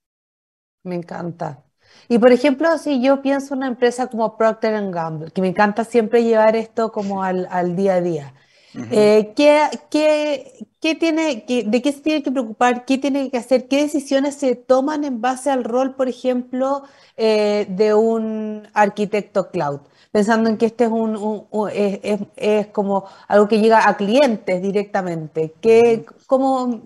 [0.84, 1.64] Me encanta.
[2.08, 5.84] Y por ejemplo, si yo pienso en una empresa como Procter Gamble, que me encanta
[5.84, 8.34] siempre llevar esto como al, al día a día,
[8.74, 12.84] eh, ¿qué, tiene, ¿De qué se tiene que preocupar?
[12.84, 13.68] ¿Qué tiene que hacer?
[13.68, 16.82] ¿Qué decisiones se toman en base al rol, por ejemplo,
[17.16, 19.80] eh, de un arquitecto cloud?
[20.10, 25.54] Pensando en que este es, un, es, como algo que llega a clientes directamente.
[25.60, 26.82] ¿Qué, cómo,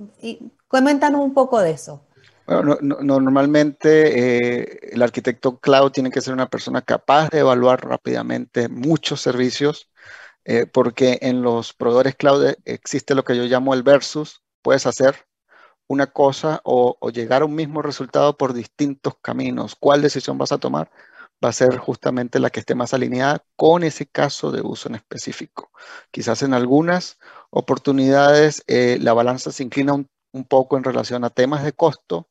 [0.68, 2.02] coméntanos un poco de eso.
[2.46, 8.68] Bueno, normalmente eh, el arquitecto cloud tiene que ser una persona capaz de evaluar rápidamente
[8.68, 9.88] muchos servicios,
[10.46, 14.42] eh, porque en los proveedores cloud existe lo que yo llamo el versus.
[14.62, 15.26] Puedes hacer
[15.88, 19.76] una cosa o, o llegar a un mismo resultado por distintos caminos.
[19.76, 20.90] ¿Cuál decisión vas a tomar?
[21.44, 24.96] va a ser justamente la que esté más alineada con ese caso de uso en
[24.96, 25.70] específico.
[26.10, 27.18] Quizás en algunas
[27.50, 30.08] oportunidades eh, la balanza se inclina un,
[30.48, 32.28] poco en relación a temas de costo,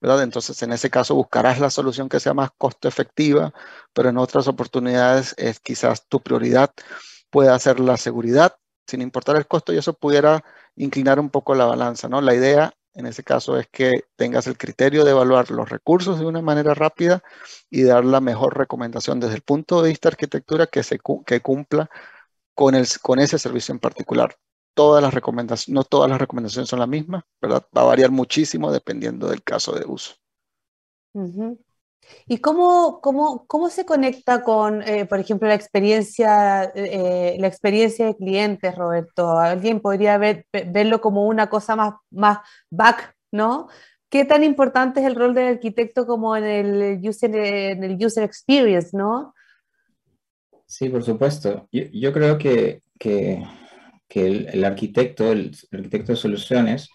[0.00, 0.22] ¿verdad?
[0.22, 3.54] Entonces en ese caso buscarás la solución que sea más costo efectiva,
[3.94, 6.70] pero en otras oportunidades es quizás tu prioridad
[7.30, 10.42] pueda ser la seguridad sin importar el costo y eso pudiera
[10.76, 12.20] inclinar un poco la balanza, ¿no?
[12.20, 16.26] La idea en ese caso es que tengas el criterio de evaluar los recursos de
[16.26, 17.22] una manera rápida
[17.70, 21.40] y dar la mejor recomendación desde el punto de vista de arquitectura que, se, que
[21.40, 21.88] cumpla
[22.54, 24.36] con, el, con ese servicio en particular.
[24.74, 27.64] Todas las recomendaciones, no todas las recomendaciones son las mismas, ¿verdad?
[27.76, 30.14] Va a variar muchísimo dependiendo del caso de uso.
[32.26, 38.06] ¿Y cómo, cómo, cómo se conecta con, eh, por ejemplo, la experiencia, eh, la experiencia
[38.06, 39.38] de clientes, Roberto?
[39.38, 42.38] Alguien podría ver, verlo como una cosa más, más
[42.70, 43.68] back, ¿no?
[44.10, 48.24] ¿Qué tan importante es el rol del arquitecto como en el user, en el user
[48.24, 49.34] experience, ¿no?
[50.66, 51.68] Sí, por supuesto.
[51.72, 53.42] Yo, yo creo que, que,
[54.08, 56.88] que el, arquitecto, el arquitecto de soluciones,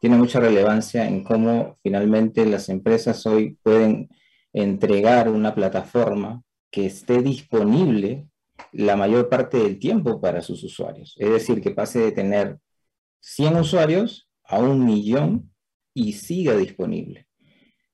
[0.00, 4.08] tiene mucha relevancia en cómo finalmente las empresas hoy pueden
[4.52, 8.28] entregar una plataforma que esté disponible
[8.72, 11.16] la mayor parte del tiempo para sus usuarios.
[11.18, 12.58] Es decir, que pase de tener
[13.20, 15.50] 100 usuarios a un millón
[15.94, 17.26] y siga disponible.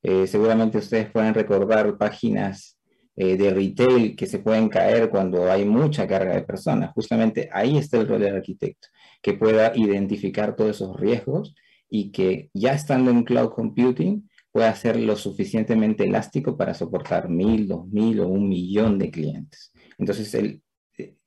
[0.03, 2.79] Eh, seguramente ustedes pueden recordar páginas
[3.17, 6.93] eh, de retail que se pueden caer cuando hay mucha carga de personas.
[6.93, 8.89] Justamente ahí está el rol del arquitecto,
[9.23, 11.55] que pueda identificar todos esos riesgos
[11.89, 17.69] y que ya estando en cloud computing pueda ser lo suficientemente elástico para soportar mil,
[17.69, 19.71] dos mil o un millón de clientes.
[19.99, 20.63] Entonces, el,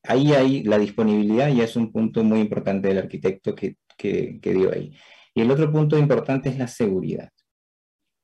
[0.01, 4.53] ahí hay la disponibilidad y es un punto muy importante del arquitecto que, que, que
[4.55, 4.95] dio ahí.
[5.35, 7.29] Y el otro punto importante es la seguridad.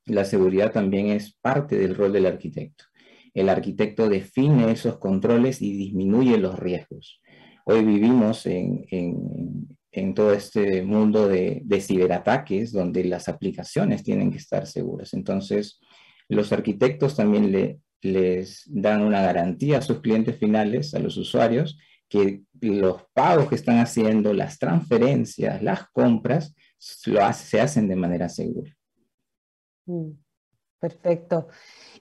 [0.06, 2.86] La seguridad también es parte del rol del arquitecto.
[3.32, 7.22] El arquitecto define esos controles y disminuye los riesgos.
[7.64, 14.36] Hoy vivimos en, en, en todo este mundo de, ciberataques donde las aplicaciones tienen que
[14.36, 15.14] estar seguras.
[15.14, 15.80] Entonces,
[16.28, 21.78] los arquitectos también le, les dan una garantía a sus clientes finales, a los usuarios,
[22.10, 28.76] que los pagos que están haciendo, las transferencias, las compras, se hacen de manera segura.
[29.86, 30.10] Mm,
[30.88, 31.48] perfecto.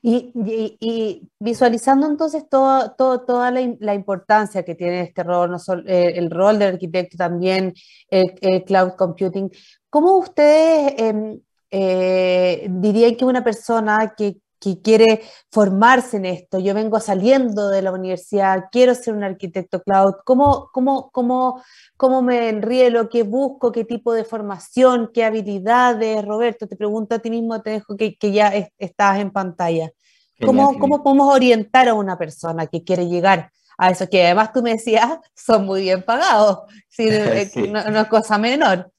[0.01, 6.29] Y, visualizando entonces todo, toda la, importancia que tiene este rol, no solo, eh, el
[6.29, 7.73] rol del arquitecto también,
[8.09, 9.49] el, cloud computing,
[9.89, 11.39] ¿cómo ustedes em,
[11.71, 17.83] eh, dirían que una persona que, que quiere formarse en esto, yo vengo saliendo de
[17.83, 21.61] la universidad, quiero ser un arquitecto cloud, ¿cómo, cómo, cómo,
[21.97, 26.25] cómo me enrielo, qué busco, qué tipo de formación, qué habilidades?
[26.25, 29.91] Roberto, te pregunto a ti mismo, te dejo que, que ya estás en pantalla.
[30.43, 34.09] ¿Cómo, ¿Cómo podemos orientar a una persona que quiere llegar a eso?
[34.09, 36.61] Que además tú me decías, son muy bien pagados,
[36.97, 38.91] eh, no es cosa menor.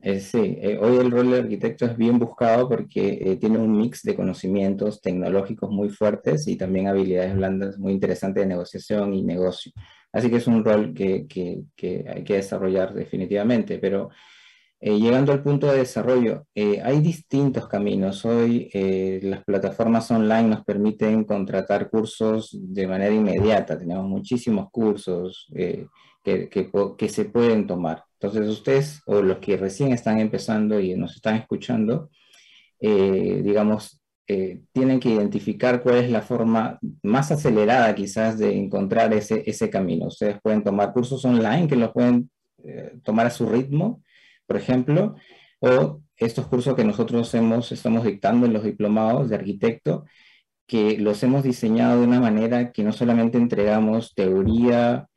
[0.00, 3.76] Eh, sí, eh, hoy el rol de arquitecto es bien buscado porque eh, tiene un
[3.76, 9.24] mix de conocimientos tecnológicos muy fuertes y también habilidades blandas muy interesantes de negociación y
[9.24, 9.72] negocio.
[10.12, 14.10] Así que es un rol que, que, que hay que desarrollar definitivamente, pero
[14.80, 18.24] llegando al punto de desarrollo, hay distintos caminos.
[18.24, 18.70] Hoy
[19.22, 23.78] las plataformas online nos permiten contratar cursos de manera inmediata.
[23.78, 25.48] Tenemos muchísimos cursos
[26.24, 28.07] que, que se pueden tomar.
[28.20, 32.10] Entonces ustedes o los que recién están empezando y nos están escuchando,
[32.80, 39.12] eh, digamos, eh, tienen que identificar cuál es la forma más acelerada quizás de encontrar
[39.14, 40.06] ese, ese camino.
[40.08, 42.30] Ustedes pueden tomar cursos online que los pueden
[42.64, 44.02] eh, tomar a su ritmo,
[44.46, 45.14] por ejemplo,
[45.60, 50.04] o estos cursos que nosotros hemos, estamos dictando en los diplomados de arquitecto,
[50.66, 55.08] que los hemos diseñado de una manera que no solamente entregamos teoría,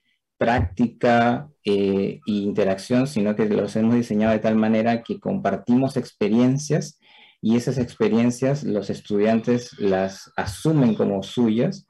[0.42, 7.00] práctica eh, interacción, sino que los hemos diseñado de tal manera que compartimos experiencias
[7.44, 11.86] y esas experiencias los estudiantes las asumen como suyas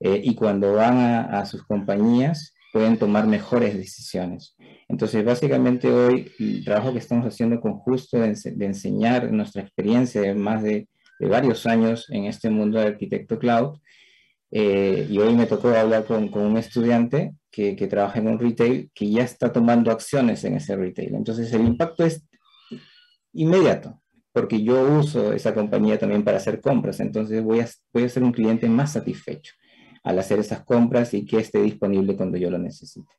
[0.00, 4.56] eh, y cuando van a, sus compañías pueden tomar mejores decisiones.
[4.88, 8.34] Entonces, básicamente hoy el trabajo que estamos haciendo con Justo de,
[8.66, 10.88] enseñar nuestra experiencia de más de,
[11.20, 13.78] de varios años en este mundo de arquitecto cloud,
[14.54, 18.90] eh, y hoy me tocó hablar con, un estudiante que, que, trabaja en un retail
[18.94, 21.14] que ya está tomando acciones en ese retail.
[21.14, 22.22] Entonces el impacto es
[23.32, 23.98] inmediato.
[24.34, 28.22] porque yo uso esa compañía también para hacer compras, entonces voy a, voy a ser
[28.22, 29.52] un cliente más satisfecho
[30.02, 33.12] al hacer esas compras y que esté disponible cuando yo lo necesite.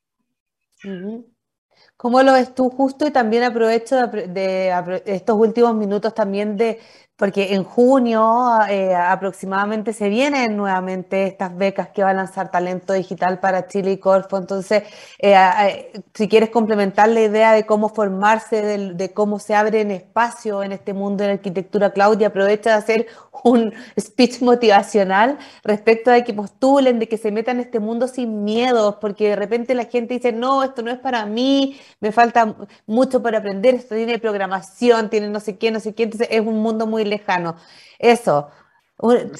[1.98, 3.08] ¿Cómo lo ves tú justo?
[3.08, 4.74] Y también aprovecho de,
[5.06, 6.80] estos últimos minutos también de,
[7.16, 12.94] porque en junio eh, aproximadamente se vienen nuevamente estas becas que va a lanzar Talento
[12.94, 14.38] Digital para Chile y Corfo.
[14.38, 14.84] Entonces,
[15.20, 19.92] eh, eh, si quieres complementar la idea de cómo formarse, de, cómo se abre en
[19.92, 23.08] espacio en este mundo de la arquitectura Claudia, aprovecha de hacer
[23.44, 28.44] un speech motivacional respecto de que postulen, de que se metan en este mundo sin
[28.44, 32.56] miedos, porque de repente la gente dice, no, esto no es para mí, me falta
[32.88, 36.42] mucho para aprender, esto tiene programación, tiene no sé qué, no sé qué, entonces es
[36.42, 37.56] un mundo muy lejano.
[38.00, 38.50] Eso,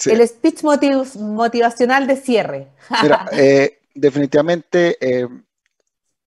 [0.06, 2.68] el speech motivacional de cierre.
[3.02, 5.28] Mira, eh, definitivamente eh,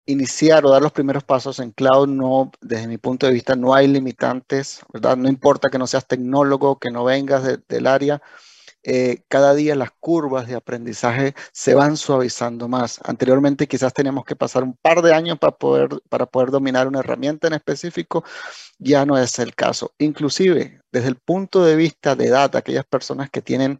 [0.07, 3.74] iniciar o dar los primeros pasos en cloud, no, desde mi punto de vista, no
[3.74, 5.16] hay limitantes, ¿verdad?
[5.16, 8.20] No importa que no seas tecnólogo, que no vengas del área,
[8.83, 13.01] eh, cada día las curvas de aprendizaje se van suavizando más.
[13.05, 17.01] Anteriormente quizás teníamos que pasar un par de años para poder, para poder dominar una
[17.01, 18.24] herramienta en específico,
[18.78, 19.93] ya no es el caso.
[19.99, 23.78] Inclusive, desde el punto de vista de data, aquellas personas que tienen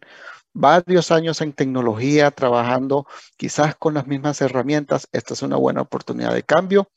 [0.53, 6.33] varios años en tecnología, trabajando quizás con las mismas herramientas, esta es una buena oportunidad
[6.33, 6.89] de cambio.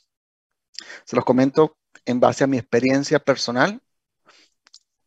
[1.05, 3.81] Se los comento en base a mi experiencia personal.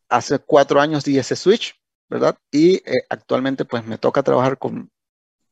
[0.08, 1.78] Hace cuatro años di ese switch
[2.08, 2.38] ¿verdad?
[2.50, 4.90] Y eh, actualmente pues me toca trabajar con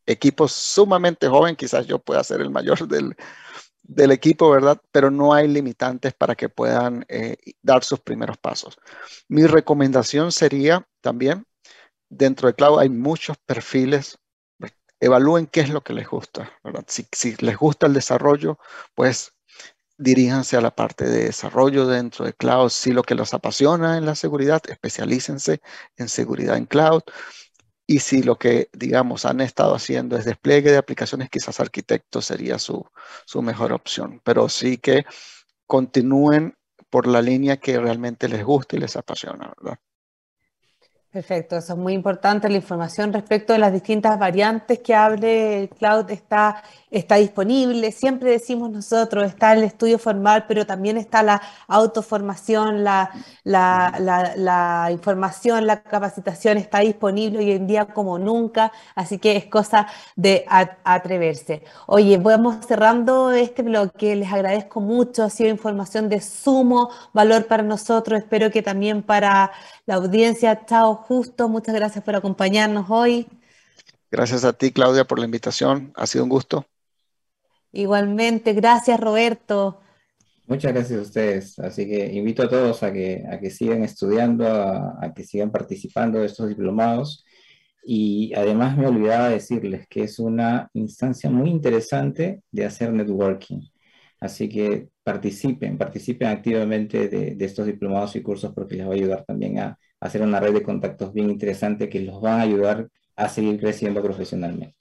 [0.06, 4.80] equipos sumamente jóvenes, quizás yo pueda ser el mayor del, equipo, ¿verdad?
[4.92, 8.78] Pero no hay limitantes para que puedan eh, dar sus primeros pasos.
[9.28, 11.46] Mi recomendación sería también,
[12.08, 14.18] dentro de Cloud hay muchos perfiles,
[14.98, 16.50] evalúen qué es lo que les gusta.
[16.86, 18.58] Si, si les gusta el desarrollo,
[18.94, 19.35] pues
[19.98, 22.70] diríjanse a la parte de desarrollo dentro de cloud.
[22.70, 25.60] Si lo que los apasiona en la seguridad, especialícense
[25.96, 27.02] en seguridad en cloud.
[27.86, 32.58] Y si lo que, digamos, han estado haciendo es despliegue de aplicaciones, quizás arquitecto sería
[32.58, 32.84] su,
[33.26, 34.20] su mejor opción.
[34.24, 35.04] Pero sí que
[35.66, 36.56] continúen
[36.90, 39.78] por la línea que realmente les gusta y les apasiona, ¿verdad?
[41.16, 42.46] Perfecto, eso es muy importante.
[42.50, 47.90] La información respecto de las distintas variantes que hable el cloud está, está disponible.
[47.90, 53.10] Siempre decimos nosotros, está el estudio formal, pero también está la autoformación, la,
[53.44, 58.70] la, información, la capacitación está disponible hoy en día como nunca.
[58.94, 59.86] Así que es cosa
[60.16, 60.44] de
[60.84, 61.62] atreverse.
[61.86, 64.16] Oye, vamos cerrando este bloque.
[64.16, 65.24] Les agradezco mucho.
[65.24, 68.18] Ha sido información de sumo valor para nosotros.
[68.18, 69.50] Espero que también para
[69.86, 70.66] la audiencia.
[70.66, 71.48] Chao, justo.
[71.48, 73.26] Muchas gracias por acompañarnos hoy.
[74.10, 75.92] Gracias a ti, Claudia, por la invitación.
[75.96, 76.66] Ha sido un gusto.
[77.72, 79.80] Igualmente, gracias, Roberto.
[80.46, 81.58] Muchas gracias a ustedes.
[81.58, 86.20] Así que invito a todos a que, a que sigan estudiando, a, que sigan participando
[86.20, 87.24] de estos diplomados.
[87.84, 93.60] Y además me olvidaba decirles que es una instancia muy interesante de hacer networking.
[94.20, 99.24] Así que participen, participen activamente de, estos diplomados y cursos porque les va a ayudar
[99.24, 103.28] también a, hacer una red de contactos bien interesante que los van a ayudar a
[103.28, 104.76] seguir creciendo profesionalmente.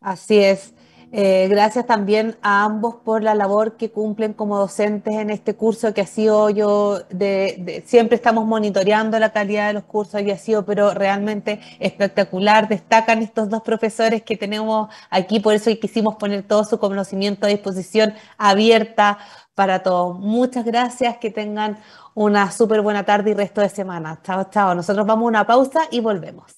[0.00, 0.74] Así es.
[1.14, 5.92] Eh, gracias también a ambos por la labor que cumplen como docentes en este curso
[5.92, 10.38] que ha sido yo, de, siempre estamos monitoreando la calidad de los cursos y ha
[10.38, 12.66] sido pero realmente espectacular.
[12.66, 17.50] Destacan estos dos profesores que tenemos aquí, por eso quisimos poner todo su conocimiento a
[17.50, 19.18] disposición abierta
[19.54, 20.18] para todos.
[20.18, 21.78] Muchas gracias, que tengan
[22.14, 24.18] una súper buena tarde y resto de semana.
[24.22, 24.74] Chao, chao.
[24.74, 26.52] Nosotros vamos a una pausa y volvemos.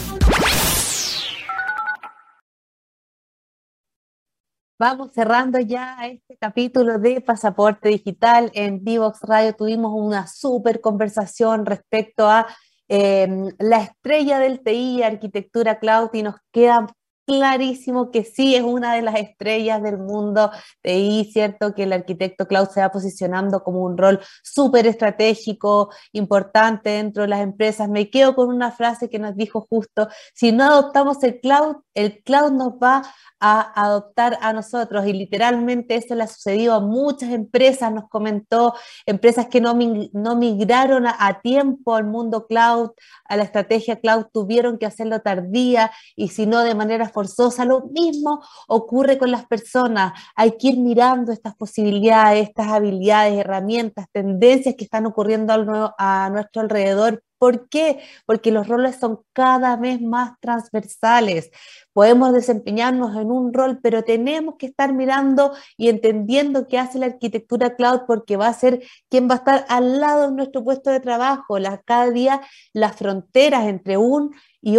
[4.80, 8.52] Vamos cerrando ya este capítulo de Pasaporte Digital.
[8.56, 12.48] En Divox Radio tuvimos una súper conversación respecto a
[12.88, 16.88] em, la estrella del TI, arquitectura cloud, y nos queda
[17.26, 20.52] clarísimo que sí es una de las estrellas del mundo
[20.84, 21.74] de ahí, ¿cierto?
[21.74, 27.30] Que el arquitecto cloud se va posicionando como un rol súper estratégico, importante dentro de
[27.30, 27.90] las empresas.
[27.90, 32.22] Me quedo con una frase que nos dijo justo, si no adoptamos el cloud, el
[32.24, 33.04] cloud nos va
[33.46, 38.74] a adoptar a nosotros y literalmente eso le ha sucedido a muchas empresas, nos comentó,
[39.06, 39.78] empresas que no,
[40.14, 42.92] no migraron a, a tiempo al mundo cloud,
[43.26, 47.66] a la estrategia cloud, tuvieron que hacerlo tardía y si no de manera forzosa.
[47.66, 50.14] Lo mismo ocurre con las personas.
[50.38, 56.62] Hay que ir mirando estas posibilidades, estas habilidades, herramientas, tendencias que están ocurriendo a nuestro
[56.62, 58.00] alrededor ¿Por qué?
[58.26, 61.52] Porque los roles son cada vez más transversales.
[61.92, 67.08] Podemos desempeñarnos en un rol, pero tenemos que estar mirando y entendiendo qué hace la
[67.08, 70.90] arquitectura cloud porque va a ser quien va a estar al lado de nuestro puesto
[70.90, 71.58] de trabajo.
[71.86, 72.42] cada día
[72.74, 74.34] las fronteras entre un
[74.66, 74.78] y,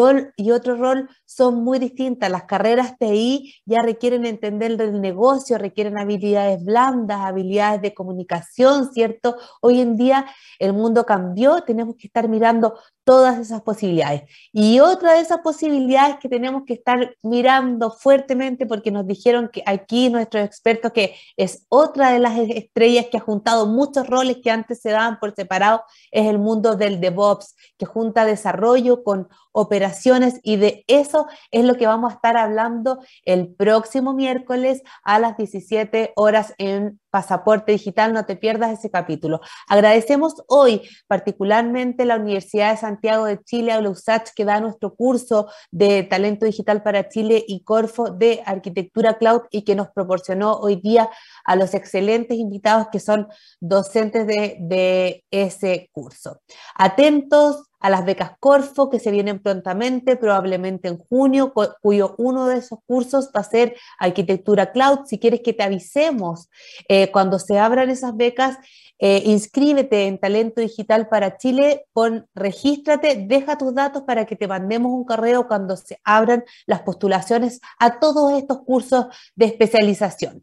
[0.50, 2.30] otro rol son muy distintas.
[2.30, 9.36] Las carreras TI ya requieren entender del negocio, requieren habilidades blandas, habilidades de comunicación, ¿cierto?
[9.60, 10.24] Hoy en día
[10.58, 14.22] el mundo cambió, tenemos que estar mirando todas esas posibilidades.
[14.52, 19.62] Y otra de esas posibilidades que tenemos que estar mirando fuertemente, porque nos dijeron que
[19.66, 24.50] aquí nuestros expertos que es otra de las estrellas que ha juntado muchos roles que
[24.50, 30.40] antes se daban por separado, es el mundo del DevOps, que junta desarrollo con operaciones
[30.42, 35.36] y de eso es lo que vamos a estar hablando el próximo miércoles a las
[35.36, 39.40] 17 horas en Pasaporte Digital, no te pierdas ese capítulo.
[39.68, 45.46] Agradecemos hoy particularmente la Universidad de Santiago de Chile, a USACH, que da nuestro curso
[45.70, 50.74] de Talento Digital para Chile y Corfo de Arquitectura Cloud y que nos proporcionó hoy
[50.74, 51.08] día
[51.44, 53.28] a los excelentes invitados que son
[53.60, 56.40] docentes de, de ese curso.
[56.74, 62.56] Atentos a las becas Corfo que se vienen prontamente, probablemente en junio, cuyo uno de
[62.56, 65.00] esos cursos va a ser Arquitectura Cloud.
[65.04, 66.48] Si quieres que te avisemos
[66.88, 68.56] eh, cuando se abran esas becas,
[68.98, 74.48] eh, inscríbete en Talento Digital para Chile, pon, regístrate, deja tus datos para que te
[74.48, 80.42] mandemos un correo cuando se abran las postulaciones a todos estos cursos de especialización.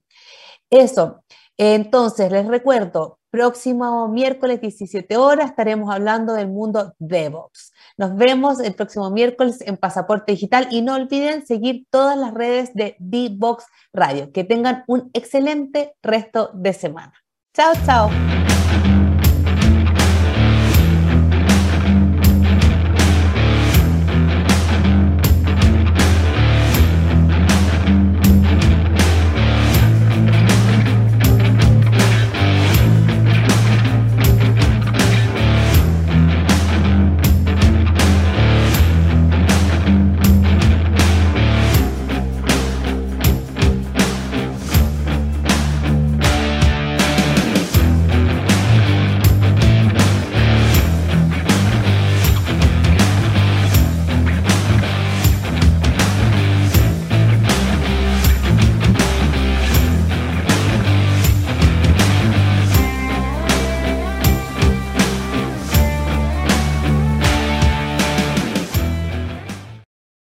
[0.69, 1.23] Eso.
[1.57, 7.71] Entonces, les recuerdo, próximo miércoles 17 horas estaremos hablando del mundo DevOps.
[7.97, 12.73] Nos vemos el próximo miércoles en Pasaporte Digital y no olviden seguir todas las redes
[12.73, 14.31] de D-Box Radio.
[14.31, 17.13] Que tengan un excelente resto de semana.
[17.53, 18.50] Chao, chao.